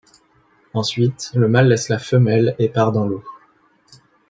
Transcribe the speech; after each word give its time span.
Ensuite, 0.73 1.29
le 1.35 1.47
mâle 1.47 1.67
laisse 1.67 1.87
la 1.87 1.99
femelle 1.99 2.55
et 2.57 2.69
part 2.69 2.91
dans 2.91 3.05
l'eau. 3.05 3.23